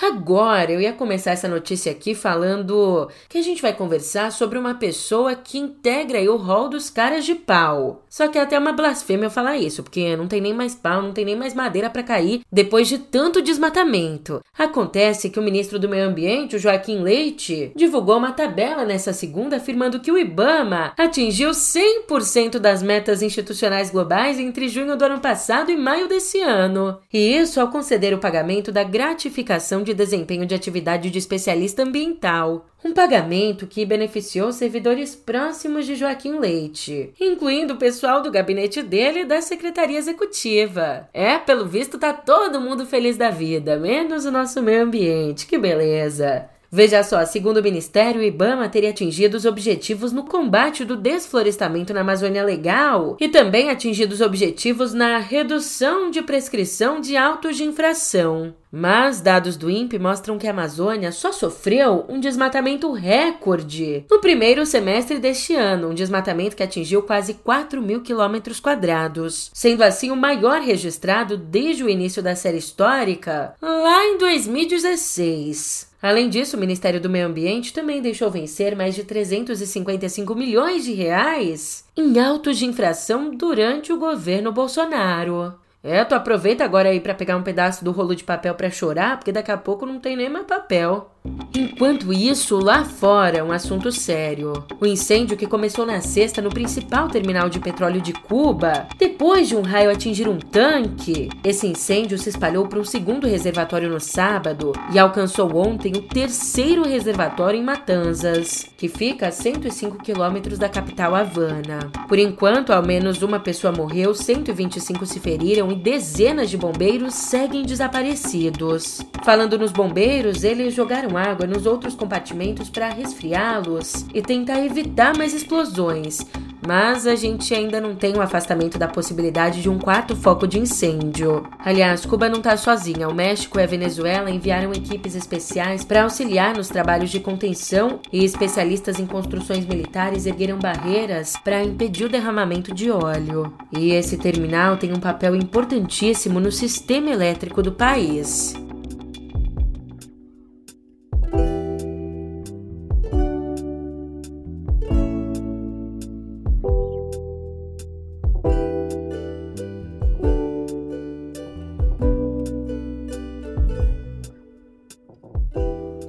Agora 0.00 0.70
eu 0.70 0.80
ia 0.80 0.92
começar 0.92 1.30
essa 1.30 1.48
notícia 1.48 1.90
aqui 1.90 2.14
falando 2.14 3.10
que 3.30 3.38
a 3.38 3.42
gente 3.42 3.62
vai 3.62 3.72
conversar 3.72 4.30
sobre 4.30 4.58
uma 4.58 4.74
pessoa 4.74 5.34
que 5.34 5.56
integra 5.58 6.20
o 6.30 6.36
rol 6.36 6.68
dos 6.68 6.90
caras 6.90 7.24
de 7.24 7.34
pau. 7.34 8.02
Só 8.08 8.28
que 8.28 8.38
é 8.38 8.42
até 8.42 8.58
uma 8.58 8.72
blasfêmia 8.72 9.26
eu 9.26 9.30
falar 9.30 9.56
isso, 9.56 9.82
porque 9.82 10.16
não 10.16 10.26
tem 10.26 10.40
nem 10.40 10.52
mais 10.52 10.74
pau, 10.74 11.00
não 11.00 11.12
tem 11.12 11.24
nem 11.24 11.36
mais 11.36 11.54
madeira 11.54 11.88
para 11.88 12.02
cair 12.02 12.42
depois 12.52 12.88
de 12.88 12.98
tanto 12.98 13.40
desmatamento. 13.40 14.42
Acontece 14.58 15.30
que 15.30 15.38
o 15.38 15.42
ministro 15.42 15.78
do 15.78 15.88
Meio 15.88 16.08
Ambiente, 16.08 16.56
o 16.56 16.58
Joaquim 16.58 17.00
Leite, 17.00 17.72
divulgou 17.74 18.18
uma 18.18 18.32
tabela 18.32 18.84
nessa 18.84 19.12
segunda 19.12 19.56
afirmando 19.56 20.00
que 20.00 20.12
o 20.12 20.18
IBAMA 20.18 20.92
atingiu 20.96 21.50
100% 21.50 22.58
das 22.58 22.82
metas 22.82 23.22
institucionais 23.22 23.90
globais 23.90 24.38
entre 24.38 24.68
junho 24.68 24.96
do 24.96 25.04
ano 25.04 25.20
passado 25.20 25.70
e 25.70 25.76
maio 25.76 26.06
desse 26.06 26.40
ano. 26.42 26.98
E 27.12 27.34
isso 27.34 27.60
ao 27.60 27.68
conceder 27.68 28.12
o 28.12 28.18
pagamento 28.18 28.70
da 28.70 28.82
gratificação 28.82 29.85
de 29.86 29.94
desempenho 29.94 30.44
de 30.44 30.54
atividade 30.54 31.10
de 31.10 31.18
especialista 31.18 31.84
ambiental, 31.84 32.66
um 32.84 32.92
pagamento 32.92 33.66
que 33.66 33.86
beneficiou 33.86 34.52
servidores 34.52 35.14
próximos 35.14 35.86
de 35.86 35.94
Joaquim 35.94 36.38
Leite, 36.38 37.14
incluindo 37.20 37.74
o 37.74 37.78
pessoal 37.78 38.20
do 38.20 38.30
gabinete 38.30 38.82
dele 38.82 39.20
e 39.20 39.24
da 39.24 39.40
secretaria 39.40 39.98
executiva. 39.98 41.08
É, 41.14 41.38
pelo 41.38 41.66
visto 41.66 41.98
tá 41.98 42.12
todo 42.12 42.60
mundo 42.60 42.84
feliz 42.84 43.16
da 43.16 43.30
vida, 43.30 43.78
menos 43.78 44.24
o 44.24 44.30
nosso 44.30 44.60
meio 44.62 44.82
ambiente. 44.82 45.46
Que 45.46 45.56
beleza! 45.56 46.50
Veja 46.76 47.02
só, 47.02 47.24
segundo 47.24 47.56
o 47.56 47.62
Ministério, 47.62 48.20
o 48.20 48.24
IBAMA 48.24 48.68
teria 48.68 48.90
atingido 48.90 49.34
os 49.34 49.46
objetivos 49.46 50.12
no 50.12 50.24
combate 50.24 50.84
do 50.84 50.94
desflorestamento 50.94 51.94
na 51.94 52.02
Amazônia 52.02 52.44
Legal 52.44 53.16
e 53.18 53.30
também 53.30 53.70
atingido 53.70 54.12
os 54.12 54.20
objetivos 54.20 54.92
na 54.92 55.16
redução 55.16 56.10
de 56.10 56.20
prescrição 56.20 57.00
de 57.00 57.16
autos 57.16 57.56
de 57.56 57.64
infração. 57.64 58.54
Mas 58.70 59.22
dados 59.22 59.56
do 59.56 59.70
INPE 59.70 59.98
mostram 59.98 60.36
que 60.36 60.46
a 60.46 60.50
Amazônia 60.50 61.10
só 61.12 61.32
sofreu 61.32 62.04
um 62.10 62.20
desmatamento 62.20 62.92
recorde 62.92 64.04
no 64.10 64.20
primeiro 64.20 64.66
semestre 64.66 65.18
deste 65.18 65.54
ano, 65.54 65.88
um 65.88 65.94
desmatamento 65.94 66.54
que 66.54 66.62
atingiu 66.62 67.00
quase 67.00 67.32
4 67.32 67.80
mil 67.80 68.02
quilômetros 68.02 68.60
quadrados, 68.60 69.50
sendo 69.54 69.82
assim 69.82 70.10
o 70.10 70.16
maior 70.16 70.60
registrado 70.60 71.38
desde 71.38 71.84
o 71.84 71.88
início 71.88 72.22
da 72.22 72.36
série 72.36 72.58
histórica, 72.58 73.54
lá 73.62 74.04
em 74.04 74.18
2016. 74.18 75.95
Além 76.06 76.28
disso, 76.28 76.56
o 76.56 76.60
Ministério 76.60 77.00
do 77.00 77.10
Meio 77.10 77.26
Ambiente 77.26 77.72
também 77.72 78.00
deixou 78.00 78.30
vencer 78.30 78.76
mais 78.76 78.94
de 78.94 79.02
355 79.02 80.36
milhões 80.36 80.84
de 80.84 80.92
reais 80.92 81.84
em 81.96 82.16
autos 82.20 82.58
de 82.58 82.64
infração 82.64 83.34
durante 83.34 83.92
o 83.92 83.98
governo 83.98 84.52
Bolsonaro. 84.52 85.54
É, 85.82 86.04
tu 86.04 86.14
aproveita 86.14 86.64
agora 86.64 86.90
aí 86.90 87.00
para 87.00 87.12
pegar 87.12 87.36
um 87.36 87.42
pedaço 87.42 87.84
do 87.84 87.90
rolo 87.90 88.14
de 88.14 88.22
papel 88.22 88.54
para 88.54 88.70
chorar, 88.70 89.16
porque 89.16 89.32
daqui 89.32 89.50
a 89.50 89.56
pouco 89.56 89.84
não 89.84 89.98
tem 89.98 90.16
nem 90.16 90.28
mais 90.28 90.46
papel. 90.46 91.10
Enquanto 91.54 92.12
isso, 92.12 92.58
lá 92.58 92.84
fora, 92.84 93.44
um 93.44 93.52
assunto 93.52 93.90
sério. 93.90 94.64
O 94.80 94.86
incêndio 94.86 95.36
que 95.36 95.46
começou 95.46 95.86
na 95.86 96.00
sexta 96.00 96.42
no 96.42 96.50
principal 96.50 97.08
terminal 97.08 97.48
de 97.48 97.58
petróleo 97.58 98.00
de 98.00 98.12
Cuba, 98.12 98.86
depois 98.98 99.48
de 99.48 99.56
um 99.56 99.62
raio 99.62 99.90
atingir 99.90 100.28
um 100.28 100.38
tanque, 100.38 101.28
esse 101.42 101.66
incêndio 101.66 102.18
se 102.18 102.28
espalhou 102.28 102.66
para 102.66 102.78
um 102.78 102.84
segundo 102.84 103.26
reservatório 103.26 103.88
no 103.88 104.00
sábado 104.00 104.72
e 104.92 104.98
alcançou 104.98 105.56
ontem 105.56 105.92
o 105.96 106.02
terceiro 106.02 106.86
reservatório 106.86 107.58
em 107.58 107.64
Matanzas, 107.64 108.66
que 108.76 108.88
fica 108.88 109.28
a 109.28 109.32
105 109.32 109.98
quilômetros 109.98 110.58
da 110.58 110.68
capital 110.68 111.14
Havana. 111.14 111.90
Por 112.08 112.18
enquanto, 112.18 112.72
ao 112.72 112.84
menos 112.84 113.22
uma 113.22 113.40
pessoa 113.40 113.72
morreu, 113.72 114.14
125 114.14 115.06
se 115.06 115.20
feriram 115.20 115.70
e 115.72 115.74
dezenas 115.74 116.50
de 116.50 116.56
bombeiros 116.56 117.14
seguem 117.14 117.64
desaparecidos. 117.64 119.00
Falando 119.24 119.58
nos 119.58 119.72
bombeiros, 119.72 120.44
eles 120.44 120.74
jogaram 120.74 121.15
água 121.22 121.46
nos 121.46 121.66
outros 121.66 121.94
compartimentos 121.94 122.68
para 122.68 122.88
resfriá-los 122.88 124.06
e 124.14 124.22
tentar 124.22 124.64
evitar 124.64 125.16
mais 125.16 125.34
explosões, 125.34 126.24
mas 126.66 127.06
a 127.06 127.14
gente 127.14 127.54
ainda 127.54 127.80
não 127.80 127.94
tem 127.94 128.14
o 128.14 128.18
um 128.18 128.22
afastamento 128.22 128.76
da 128.76 128.88
possibilidade 128.88 129.62
de 129.62 129.68
um 129.68 129.78
quarto 129.78 130.16
foco 130.16 130.48
de 130.48 130.58
incêndio. 130.58 131.46
Aliás, 131.58 132.04
Cuba 132.04 132.28
não 132.28 132.38
está 132.38 132.56
sozinha. 132.56 133.08
O 133.08 133.14
México 133.14 133.58
e 133.58 133.62
a 133.62 133.66
Venezuela 133.66 134.30
enviaram 134.30 134.72
equipes 134.72 135.14
especiais 135.14 135.84
para 135.84 136.02
auxiliar 136.02 136.56
nos 136.56 136.68
trabalhos 136.68 137.10
de 137.10 137.20
contenção 137.20 138.00
e 138.12 138.24
especialistas 138.24 138.98
em 138.98 139.06
construções 139.06 139.64
militares 139.64 140.26
ergueram 140.26 140.58
barreiras 140.58 141.34
para 141.44 141.62
impedir 141.62 142.06
o 142.06 142.08
derramamento 142.08 142.74
de 142.74 142.90
óleo. 142.90 143.52
E 143.70 143.92
esse 143.92 144.16
terminal 144.16 144.76
tem 144.76 144.92
um 144.92 145.00
papel 145.00 145.36
importantíssimo 145.36 146.40
no 146.40 146.50
sistema 146.50 147.10
elétrico 147.10 147.62
do 147.62 147.72
país. 147.72 148.54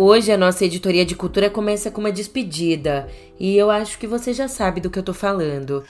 Hoje 0.10 0.32
a 0.32 0.38
nossa 0.38 0.64
editoria 0.64 1.06
de 1.06 1.16
cultura 1.16 1.50
começa 1.50 1.92
com 1.92 2.00
uma 2.00 2.14
despedida 2.14 3.10
e 3.38 3.58
eu 3.58 3.70
acho 3.70 4.00
que 4.00 4.08
você 4.08 4.32
já 4.32 4.48
sabe 4.48 4.80
do 4.80 4.90
que 4.90 4.98
eu 4.98 5.04
tô 5.04 5.14
falando. 5.14 5.84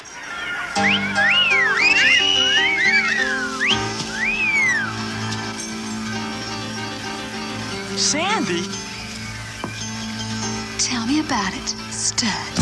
Sandy? 7.95 8.63
Tell 10.79 11.05
me 11.05 11.19
about 11.19 11.53
it, 11.53 11.75
stud. 11.91 12.56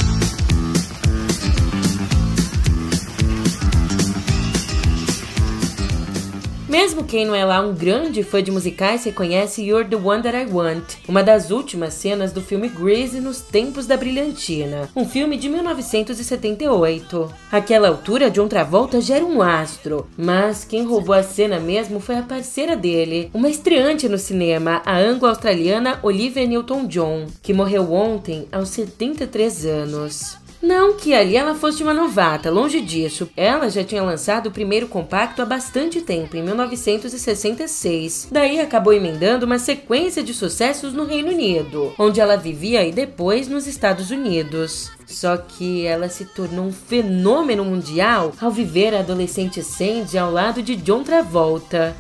Mesmo 6.75 7.05
quem 7.05 7.25
não 7.25 7.34
é 7.34 7.46
lá 7.46 7.62
um 7.62 7.74
grande 7.74 8.22
fã 8.22 8.44
de 8.44 8.51
musicais 8.51 9.05
reconhece 9.05 9.63
You're 9.63 9.88
the 9.88 9.96
One 9.96 10.22
That 10.22 10.36
I 10.36 10.46
Want, 10.46 10.84
uma 11.08 11.24
das 11.24 11.50
últimas 11.50 11.94
cenas 11.94 12.34
do 12.34 12.41
filme 12.41 12.67
Grease 12.67 13.22
nos 13.22 13.39
tempos 13.39 13.88
da 13.88 13.96
brilhantina, 13.96 14.89
um 14.94 15.08
filme 15.08 15.38
de 15.38 15.48
1978. 15.48 17.34
Aquela 17.50 17.88
altura, 17.88 18.29
John 18.29 18.50
Travolta 18.50 19.00
já 19.00 19.15
era 19.15 19.25
um 19.25 19.41
astro, 19.41 20.05
mas 20.17 20.65
quem 20.65 20.84
roubou 20.84 21.15
a 21.15 21.24
cena 21.24 21.62
mesmo 21.62 22.01
foi 22.01 22.17
a 22.17 22.24
parceira 22.24 22.75
dele, 22.75 23.32
uma 23.34 23.50
estreante 23.50 24.10
no 24.10 24.17
cinema, 24.17 24.82
a 24.86 24.98
anglo-australiana 24.98 26.00
Olivia 26.03 26.46
Newton-John, 26.46 27.27
que 27.41 27.53
morreu 27.53 27.94
ontem 27.94 28.50
aos 28.51 28.67
73 28.67 29.65
anos. 29.65 30.45
Não 30.65 30.95
que 30.95 31.13
ali 31.13 31.38
ela 31.38 31.53
fosse 31.53 31.84
uma 31.84 31.93
novata, 31.93 32.50
longe 32.50 32.81
disso. 32.81 33.29
Ela 33.38 33.69
já 33.69 33.84
tinha 33.84 34.01
lançado 34.01 34.48
o 34.48 34.51
primeiro 34.51 34.88
compacto 34.88 35.43
há 35.43 35.45
bastante 35.45 36.01
tempo, 36.01 36.36
em 36.36 36.41
1966. 36.41 38.29
Daí 38.31 38.60
acabou 38.60 38.91
emendando 38.91 39.45
uma 39.45 39.60
sequência 39.60 40.24
de 40.24 40.34
sucessos 40.34 40.91
no 40.91 41.05
Reino 41.05 41.29
Unido, 41.29 41.93
onde 42.00 42.19
ela 42.19 42.36
vivia 42.36 42.84
e 42.84 42.91
depois 42.91 43.48
nos 43.48 43.67
Estados 43.67 44.10
Unidos. 44.10 44.89
Só 45.05 45.38
que 45.38 45.86
ela 45.86 46.10
se 46.10 46.25
tornou 46.25 46.65
um 46.65 46.74
fenômeno 46.74 47.63
mundial 47.63 48.34
ao 48.41 48.50
viver 48.50 48.95
a 48.95 49.01
adolescente 49.01 49.62
Sandy 49.62 50.17
ao 50.17 50.31
lado 50.31 50.63
de 50.63 50.75
John 50.75 51.03
Travolta. 51.03 51.95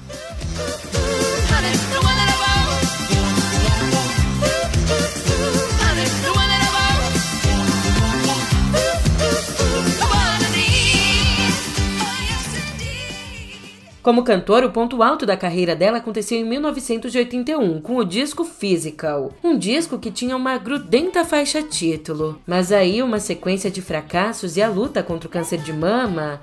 Como 14.05 14.23
cantora, 14.23 14.67
o 14.67 14.71
ponto 14.71 15.01
alto 15.01 15.25
da 15.25 15.35
carreira 15.35 15.75
dela 15.75 15.97
aconteceu 15.97 16.37
em 16.37 16.43
1981, 16.43 17.81
com 17.81 17.95
o 17.95 18.03
disco 18.03 18.45
Physical, 18.45 19.33
um 19.43 19.57
disco 19.57 19.97
que 19.97 20.11
tinha 20.11 20.35
uma 20.35 20.59
grudenta 20.59 21.25
faixa 21.25 21.63
título. 21.63 22.39
Mas 22.45 22.71
aí, 22.71 23.01
uma 23.01 23.19
sequência 23.19 23.71
de 23.71 23.81
fracassos 23.81 24.57
e 24.57 24.61
a 24.61 24.69
luta 24.69 25.01
contra 25.01 25.27
o 25.27 25.31
câncer 25.31 25.57
de 25.57 25.73
mama 25.73 26.39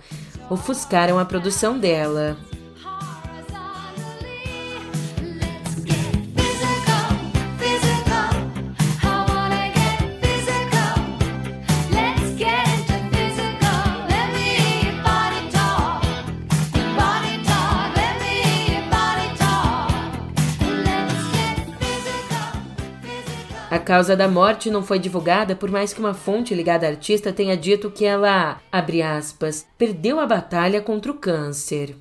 ofuscaram 0.50 1.21
a 1.21 1.25
produção 1.25 1.78
dela. 1.78 2.37
Causa 23.83 24.17
da 24.17 24.29
morte 24.29 24.71
não 24.71 24.83
foi 24.83 24.99
divulgada 24.99 25.55
por 25.55 25.71
mais 25.71 25.93
que 25.93 26.01
uma 26.01 26.15
fonte 26.15 26.55
ligada 26.55 26.87
à 26.87 26.91
artista 26.91 27.33
tenha 27.33 27.57
dito 27.57 27.91
que 27.91 28.05
ela, 28.05 28.61
aspas, 29.03 29.67
perdeu 29.77 30.19
a 30.19 30.27
batalha 30.27 30.81
contra 30.81 31.12
o 31.12 31.17
câncer. 31.17 31.97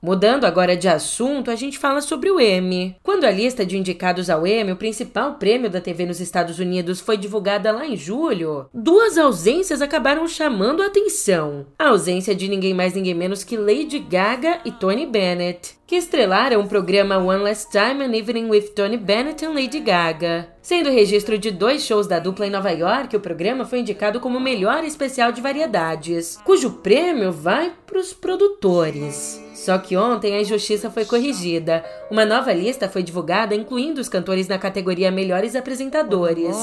Mudando 0.00 0.44
agora 0.44 0.76
de 0.76 0.86
assunto, 0.86 1.50
a 1.50 1.56
gente 1.56 1.76
fala 1.76 2.00
sobre 2.00 2.30
o 2.30 2.40
Emmy. 2.40 2.94
Quando 3.02 3.24
a 3.24 3.32
lista 3.32 3.66
de 3.66 3.76
indicados 3.76 4.30
ao 4.30 4.46
Emmy, 4.46 4.70
o 4.70 4.76
principal 4.76 5.34
prêmio 5.34 5.68
da 5.68 5.80
TV 5.80 6.06
nos 6.06 6.20
Estados 6.20 6.60
Unidos, 6.60 7.00
foi 7.00 7.16
divulgada 7.16 7.72
lá 7.72 7.84
em 7.84 7.96
julho, 7.96 8.66
duas 8.72 9.18
ausências 9.18 9.82
acabaram 9.82 10.28
chamando 10.28 10.84
a 10.84 10.86
atenção. 10.86 11.66
A 11.76 11.88
ausência 11.88 12.32
de 12.32 12.46
ninguém 12.46 12.72
mais 12.72 12.94
ninguém 12.94 13.14
menos 13.14 13.42
que 13.42 13.56
Lady 13.56 13.98
Gaga 13.98 14.60
e 14.64 14.70
Tony 14.70 15.04
Bennett, 15.04 15.74
que 15.84 15.96
estrelaram 15.96 16.60
o 16.60 16.68
programa 16.68 17.18
One 17.18 17.42
Last 17.42 17.72
Time 17.72 18.04
An 18.04 18.16
Evening 18.16 18.48
with 18.48 18.68
Tony 18.76 18.96
Bennett 18.96 19.44
and 19.44 19.50
Lady 19.50 19.80
Gaga. 19.80 20.48
Sendo 20.62 20.90
registro 20.90 21.36
de 21.36 21.50
dois 21.50 21.82
shows 21.82 22.06
da 22.06 22.20
dupla 22.20 22.46
em 22.46 22.50
Nova 22.50 22.70
York, 22.70 23.16
o 23.16 23.20
programa 23.20 23.64
foi 23.64 23.80
indicado 23.80 24.20
como 24.20 24.38
melhor 24.38 24.84
especial 24.84 25.32
de 25.32 25.40
variedades, 25.40 26.38
cujo 26.44 26.70
prêmio 26.82 27.32
vai 27.32 27.72
para 27.84 27.98
os 27.98 28.12
produtores. 28.12 29.47
Só 29.64 29.76
que 29.76 29.96
ontem 29.96 30.36
a 30.36 30.40
injustiça 30.40 30.88
foi 30.88 31.04
corrigida. 31.04 31.84
Uma 32.08 32.24
nova 32.24 32.52
lista 32.52 32.88
foi 32.88 33.02
divulgada, 33.02 33.56
incluindo 33.56 34.00
os 34.00 34.08
cantores 34.08 34.46
na 34.46 34.56
categoria 34.56 35.10
Melhores 35.10 35.56
Apresentadores. 35.56 36.56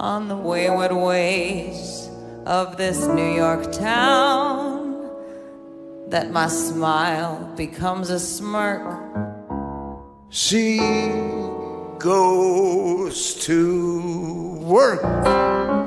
on 0.00 0.28
the 0.28 0.36
wayward 0.36 0.92
ways 0.92 2.08
of 2.46 2.76
this 2.76 3.04
New 3.08 3.34
York 3.34 3.72
town 3.72 5.10
that 6.08 6.30
my 6.30 6.46
smile 6.46 7.52
becomes 7.56 8.08
a 8.08 8.18
smirk. 8.20 8.80
She 10.30 10.78
goes 11.98 13.34
to 13.46 14.60
work. 14.62 15.77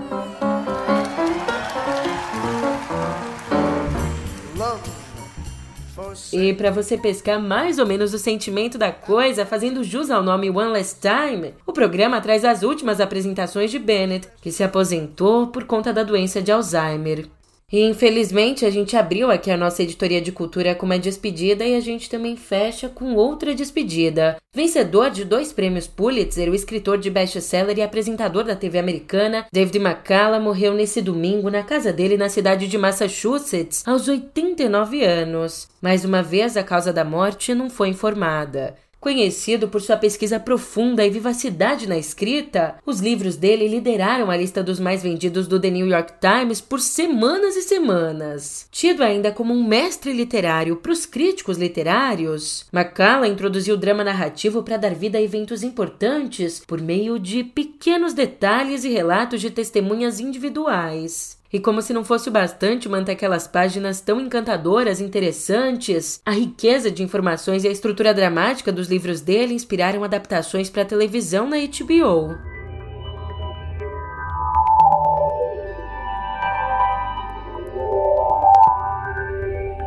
E 6.34 6.54
para 6.54 6.72
você 6.72 6.98
pescar 6.98 7.42
mais 7.42 7.80
ou 7.80 7.86
menos 7.86 8.14
o 8.14 8.20
sentimento 8.20 8.78
da 8.78 8.92
coisa, 8.92 9.46
fazendo 9.46 9.84
jus 9.84 10.10
ao 10.10 10.24
nome 10.24 10.50
One 10.50 10.72
Last 10.72 11.00
Time, 11.02 11.54
o 11.66 11.74
programa 11.74 12.22
traz 12.22 12.46
as 12.46 12.64
últimas 12.64 13.00
apresentações 13.00 13.72
de 13.72 13.80
Bennett, 13.80 14.28
que 14.42 14.52
se 14.52 14.64
aposentou 14.64 15.48
por 15.48 15.66
conta 15.66 15.92
da 15.92 16.04
doença 16.04 16.42
de 16.42 16.52
Alzheimer. 16.52 17.28
E 17.72 17.82
infelizmente 17.86 18.66
a 18.66 18.70
gente 18.70 18.98
abriu 18.98 19.32
aqui 19.32 19.50
a 19.50 19.56
nossa 19.56 19.82
editoria 19.82 20.20
de 20.20 20.32
cultura 20.32 20.76
com 20.76 20.86
uma 20.86 21.00
despedida 21.00 21.66
e 21.66 21.74
a 21.74 21.80
gente 21.80 22.10
também 22.10 22.36
fecha 22.36 22.90
com 22.90 23.16
outra 23.16 23.56
despedida. 23.56 24.36
Vencedor 24.54 25.10
de 25.10 25.24
dois 25.24 25.54
prêmios 25.54 25.88
Pulitzer, 25.88 26.50
o 26.50 26.56
escritor 26.56 26.98
de 26.98 27.10
best-seller 27.10 27.78
e 27.78 27.82
apresentador 27.82 28.44
da 28.44 28.56
TV 28.56 28.78
americana, 28.78 29.46
David 29.54 29.78
McCallum, 29.78 30.42
morreu 30.42 30.74
nesse 30.74 31.02
domingo 31.02 31.50
na 31.50 31.64
casa 31.64 31.94
dele 31.94 32.18
na 32.18 32.28
cidade 32.28 32.68
de 32.68 32.78
Massachusetts, 32.78 33.88
aos 33.88 34.10
89 34.10 35.06
anos. 35.06 35.70
Mais 35.82 36.04
uma 36.04 36.22
vez, 36.22 36.58
a 36.58 36.64
causa 36.64 36.92
da 36.92 37.06
morte 37.06 37.54
não 37.54 37.70
foi 37.70 37.88
informada. 37.88 38.76
Conhecido 39.02 39.68
por 39.68 39.82
sua 39.82 39.98
pesquisa 39.98 40.40
profunda 40.40 41.04
e 41.04 41.10
vivacidade 41.10 41.90
na 41.90 41.98
escrita, 41.98 42.76
os 42.86 43.00
livros 43.00 43.36
dele 43.36 43.68
lideraram 43.68 44.30
a 44.30 44.38
lista 44.38 44.62
dos 44.62 44.80
mais 44.80 45.02
vendidos 45.02 45.48
do 45.48 45.60
The 45.60 45.72
New 45.72 45.88
York 45.88 46.14
Times 46.22 46.62
por 46.62 46.80
semanas 46.80 47.56
e 47.56 47.64
semanas. 47.64 48.68
Tido 48.70 49.02
ainda 49.02 49.32
como 49.32 49.56
um 49.56 49.68
mestre 49.68 50.14
literário 50.14 50.76
para 50.76 50.92
os 50.92 51.08
críticos 51.08 51.58
literários, 51.58 52.68
Macala 52.72 53.28
introduziu 53.28 53.74
o 53.74 53.78
drama 53.78 54.04
narrativo 54.04 54.62
para 54.62 54.78
dar 54.78 54.94
vida 54.94 55.18
a 55.18 55.22
eventos 55.22 55.64
importantes 55.64 56.60
por 56.60 56.80
meio 56.80 57.18
de 57.18 57.44
pequenos 57.44 58.14
detalhes 58.14 58.84
e 58.84 58.90
relatos 58.90 59.42
de 59.42 59.50
testemunhas 59.50 60.20
individuais. 60.20 61.41
E 61.54 61.60
como 61.60 61.82
se 61.82 61.92
não 61.92 62.06
fosse 62.06 62.30
o 62.30 62.32
bastante 62.32 62.88
manter 62.88 63.12
aquelas 63.12 63.46
páginas 63.46 64.00
tão 64.00 64.22
encantadoras, 64.22 65.02
interessantes, 65.02 66.22
a 66.26 66.32
riqueza 66.32 66.90
de 66.90 67.04
informações 67.04 67.66
e 67.66 67.68
a 67.68 67.72
estrutura 67.72 68.14
dramática 68.14 68.72
dos 68.72 68.88
livros 68.88 69.20
dele 69.20 69.54
inspiraram 69.54 70.04
adaptações 70.04 70.70
para 70.70 70.86
televisão 70.86 71.50
na 71.50 71.58
HBO. 71.58 72.52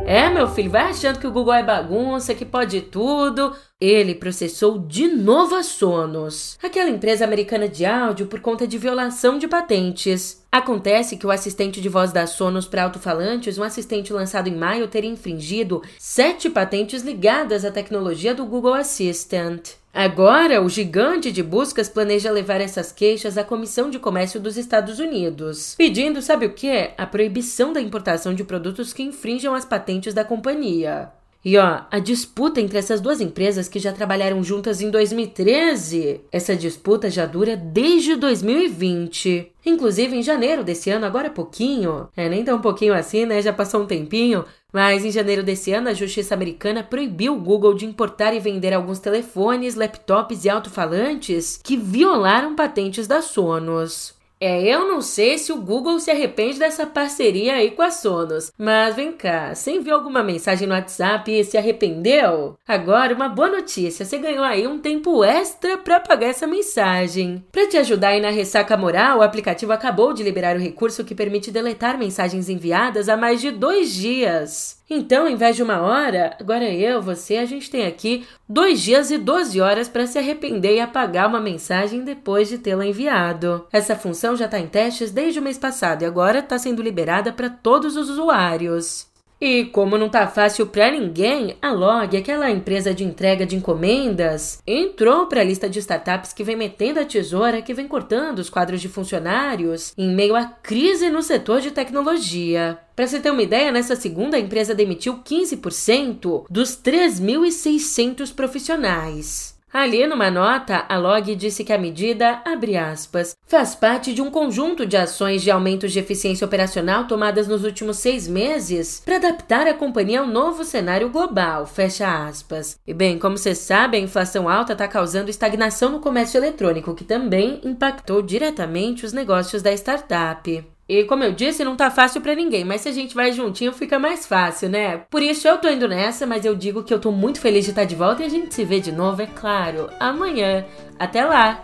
É, 0.05 0.29
meu 0.29 0.47
filho, 0.47 0.69
vai 0.69 0.83
achando 0.83 1.17
que 1.17 1.25
o 1.25 1.31
Google 1.31 1.55
é 1.55 1.63
bagunça, 1.63 2.35
que 2.35 2.45
pode 2.45 2.79
tudo. 2.79 3.55
Ele 3.79 4.15
processou 4.15 4.79
de 4.79 5.05
novo 5.05 5.53
a 5.53 5.61
Sonos, 5.61 6.57
aquela 6.63 6.89
empresa 6.89 7.25
americana 7.25 7.67
de 7.67 7.85
áudio, 7.85 8.25
por 8.25 8.39
conta 8.39 8.65
de 8.65 8.77
violação 8.77 9.37
de 9.37 9.49
patentes. 9.49 10.45
Acontece 10.49 11.17
que 11.17 11.27
o 11.27 11.31
assistente 11.31 11.81
de 11.81 11.89
voz 11.89 12.13
da 12.13 12.25
Sonos 12.25 12.65
para 12.65 12.83
alto-falantes, 12.83 13.57
um 13.57 13.63
assistente 13.63 14.13
lançado 14.13 14.47
em 14.47 14.55
maio, 14.55 14.87
teria 14.87 15.09
infringido 15.09 15.81
sete 15.99 16.49
patentes 16.49 17.03
ligadas 17.03 17.65
à 17.65 17.71
tecnologia 17.71 18.33
do 18.33 18.45
Google 18.45 18.73
Assistant. 18.73 19.71
Agora, 19.93 20.61
o 20.61 20.69
gigante 20.69 21.29
de 21.29 21.43
buscas 21.43 21.89
planeja 21.89 22.31
levar 22.31 22.61
essas 22.61 22.93
queixas 22.93 23.37
à 23.37 23.43
Comissão 23.43 23.89
de 23.89 23.99
Comércio 23.99 24.39
dos 24.39 24.55
Estados 24.55 24.99
Unidos, 24.99 25.75
pedindo, 25.77 26.21
sabe 26.21 26.45
o 26.45 26.53
que? 26.53 26.91
A 26.97 27.05
proibição 27.05 27.73
da 27.73 27.81
importação 27.81 28.33
de 28.33 28.45
produtos 28.45 28.93
que 28.93 29.03
infringam 29.03 29.53
as 29.53 29.65
patentes 29.65 30.13
da 30.13 30.23
companhia. 30.23 31.11
E 31.45 31.59
ó, 31.59 31.81
a 31.91 31.99
disputa 31.99 32.59
entre 32.59 32.79
essas 32.79 32.99
duas 32.99 33.21
empresas 33.21 33.67
que 33.67 33.77
já 33.77 33.93
trabalharam 33.93 34.43
juntas 34.43 34.81
em 34.81 34.89
2013, 34.89 36.21
essa 36.31 36.55
disputa 36.55 37.07
já 37.07 37.27
dura 37.27 37.55
desde 37.55 38.15
2020. 38.15 39.51
Inclusive, 39.63 40.15
em 40.17 40.23
janeiro 40.23 40.63
desse 40.63 40.89
ano, 40.89 41.05
agora 41.05 41.27
é 41.27 41.29
pouquinho, 41.29 42.09
é 42.17 42.27
nem 42.27 42.43
tão 42.43 42.59
pouquinho 42.59 42.95
assim, 42.95 43.27
né? 43.27 43.43
Já 43.43 43.53
passou 43.53 43.83
um 43.83 43.85
tempinho. 43.85 44.43
Mas 44.73 45.05
em 45.05 45.11
janeiro 45.11 45.43
desse 45.43 45.71
ano, 45.71 45.89
a 45.89 45.93
justiça 45.93 46.33
americana 46.33 46.83
proibiu 46.83 47.35
o 47.35 47.39
Google 47.39 47.75
de 47.75 47.85
importar 47.85 48.33
e 48.33 48.39
vender 48.39 48.73
alguns 48.73 48.97
telefones, 48.97 49.75
laptops 49.75 50.45
e 50.45 50.49
alto-falantes 50.49 51.61
que 51.63 51.77
violaram 51.77 52.55
patentes 52.55 53.05
da 53.05 53.21
Sonos. 53.21 54.14
É, 54.39 54.61
eu 54.63 54.87
não 54.87 55.01
sei 55.01 55.37
se 55.37 55.51
o 55.51 55.61
Google 55.61 55.99
se 55.99 56.11
arrepende 56.11 56.59
dessa 56.59 56.85
parceria 56.85 57.53
aí 57.53 57.71
com 57.71 57.81
a 57.81 57.89
Sonos, 57.89 58.51
mas 58.57 58.95
vem 58.95 59.11
cá, 59.13 59.55
você 59.55 59.71
enviou 59.71 59.97
alguma 59.97 60.21
mensagem 60.21 60.67
no 60.67 60.73
WhatsApp 60.73 61.31
e 61.31 61.43
se 61.43 61.57
arrependeu? 61.57 62.57
Agora, 62.67 63.15
uma 63.15 63.29
boa 63.29 63.49
notícia, 63.49 64.05
você 64.05 64.17
ganhou 64.17 64.43
aí 64.43 64.67
um 64.67 64.79
tempo 64.79 65.23
extra 65.23 65.77
para 65.77 66.01
pagar 66.01 66.27
essa 66.27 66.45
mensagem. 66.45 67.45
Para 67.51 67.67
te 67.67 67.77
ajudar 67.77 68.09
aí 68.09 68.21
na 68.21 68.29
ressaca 68.29 68.75
moral, 68.75 69.19
o 69.19 69.23
aplicativo 69.23 69.71
acabou 69.71 70.13
de 70.13 70.23
liberar 70.23 70.57
o 70.57 70.61
recurso 70.61 71.05
que 71.05 71.15
permite 71.15 71.49
deletar 71.49 71.97
mensagens 71.97 72.49
enviadas 72.49 73.07
há 73.07 73.15
mais 73.15 73.39
de 73.39 73.51
dois 73.51 73.93
dias. 73.93 74.83
Então, 74.89 75.27
em 75.27 75.35
vez 75.35 75.55
de 75.55 75.63
uma 75.63 75.81
hora, 75.81 76.37
agora 76.39 76.71
eu, 76.71 77.01
você, 77.01 77.37
a 77.37 77.45
gente 77.45 77.71
tem 77.71 77.87
aqui 77.87 78.25
dois 78.47 78.81
dias 78.81 79.09
e 79.09 79.17
12 79.17 79.59
horas 79.59 79.89
para 79.89 80.05
se 80.05 80.19
arrepender 80.19 80.75
e 80.75 80.79
apagar 80.79 81.27
uma 81.27 81.39
mensagem 81.39 82.03
depois 82.03 82.47
de 82.49 82.59
tê-la 82.59 82.85
enviado. 82.85 83.65
Essa 83.71 83.95
função 83.95 84.35
já 84.35 84.45
está 84.45 84.59
em 84.59 84.67
testes 84.67 85.11
desde 85.11 85.39
o 85.39 85.43
mês 85.43 85.57
passado 85.57 86.03
e 86.03 86.05
agora 86.05 86.39
está 86.39 86.59
sendo 86.59 86.83
liberada 86.83 87.33
para 87.33 87.49
todos 87.49 87.97
os 87.97 88.09
usuários. 88.09 89.14
E 89.39 89.65
como 89.65 89.97
não 89.97 90.07
tá 90.07 90.27
fácil 90.27 90.67
para 90.67 90.91
ninguém, 90.91 91.57
a 91.61 91.71
Log, 91.71 92.15
aquela 92.15 92.49
empresa 92.49 92.93
de 92.93 93.03
entrega 93.03 93.45
de 93.45 93.55
encomendas, 93.55 94.61
entrou 94.65 95.27
para 95.27 95.41
a 95.41 95.43
lista 95.43 95.69
de 95.69 95.79
startups 95.79 96.31
que 96.31 96.43
vem 96.43 96.55
metendo 96.55 96.99
a 96.99 97.05
tesoura, 97.05 97.61
que 97.61 97.73
vem 97.73 97.87
cortando 97.87 98.39
os 98.39 98.49
quadros 98.49 98.81
de 98.81 98.87
funcionários 98.87 99.93
em 99.97 100.13
meio 100.15 100.35
à 100.35 100.45
crise 100.45 101.09
no 101.09 101.21
setor 101.21 101.59
de 101.59 101.71
tecnologia. 101.71 102.79
Para 102.95 103.07
você 103.07 103.19
ter 103.19 103.29
uma 103.29 103.43
ideia, 103.43 103.71
nessa 103.71 103.95
segunda 103.95 104.37
a 104.37 104.39
empresa 104.39 104.73
demitiu 104.73 105.19
15% 105.21 106.45
dos 106.49 106.71
3.600 106.81 108.33
profissionais. 108.33 109.54
Ali, 109.77 110.07
numa 110.07 110.31
nota, 110.31 110.85
a 110.87 110.97
Log 110.97 111.35
disse 111.35 111.65
que 111.65 111.73
a 111.73 111.77
medida, 111.77 112.41
abre 112.45 112.77
aspas, 112.77 113.35
faz 113.45 113.75
parte 113.75 114.13
de 114.13 114.21
um 114.21 114.31
conjunto 114.31 114.85
de 114.85 114.95
ações 114.95 115.41
de 115.41 115.51
aumentos 115.51 115.91
de 115.91 115.99
eficiência 115.99 116.47
operacional 116.47 117.07
tomadas 117.07 117.45
nos 117.45 117.65
últimos 117.65 117.97
seis 117.97 118.25
meses 118.25 119.01
para 119.03 119.17
adaptar 119.17 119.67
a 119.67 119.73
companhia 119.73 120.21
ao 120.21 120.27
novo 120.27 120.63
cenário 120.63 121.09
global, 121.09 121.67
fecha 121.67 122.25
aspas. 122.25 122.79
E 122.87 122.93
bem, 122.93 123.19
como 123.19 123.37
você 123.37 123.53
sabe, 123.53 123.97
a 123.97 123.99
inflação 123.99 124.47
alta 124.47 124.71
está 124.71 124.87
causando 124.87 125.29
estagnação 125.29 125.91
no 125.91 125.99
comércio 125.99 126.37
eletrônico, 126.37 126.95
que 126.95 127.03
também 127.03 127.59
impactou 127.61 128.21
diretamente 128.21 129.05
os 129.05 129.11
negócios 129.11 129.61
da 129.61 129.73
startup. 129.73 130.74
E 130.87 131.03
como 131.05 131.23
eu 131.23 131.31
disse, 131.31 131.63
não 131.63 131.75
tá 131.75 131.89
fácil 131.89 132.21
para 132.21 132.35
ninguém, 132.35 132.63
mas 132.63 132.81
se 132.81 132.89
a 132.89 132.91
gente 132.91 133.15
vai 133.15 133.31
juntinho 133.31 133.73
fica 133.73 133.97
mais 133.97 134.27
fácil, 134.27 134.69
né? 134.69 134.99
Por 135.09 135.21
isso 135.21 135.47
eu 135.47 135.57
tô 135.57 135.67
indo 135.67 135.87
nessa, 135.87 136.27
mas 136.27 136.45
eu 136.45 136.55
digo 136.55 136.83
que 136.83 136.93
eu 136.93 136.99
tô 136.99 137.11
muito 137.11 137.39
feliz 137.39 137.65
de 137.65 137.71
estar 137.71 137.85
de 137.85 137.95
volta 137.95 138.21
e 138.21 138.25
a 138.25 138.29
gente 138.29 138.53
se 138.53 138.63
vê 138.63 138.79
de 138.79 138.91
novo, 138.91 139.21
é 139.21 139.27
claro, 139.27 139.89
amanhã. 139.99 140.63
Até 140.99 141.25
lá! 141.25 141.63